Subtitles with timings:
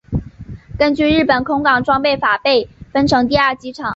[0.79, 3.85] 根据日本空港整备法被分成第二种机场。